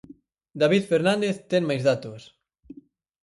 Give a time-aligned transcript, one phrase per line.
[0.61, 2.21] David Fernández ten máis datos...